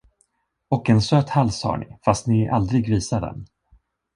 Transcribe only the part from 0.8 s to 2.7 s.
en söt hals har ni, fast ni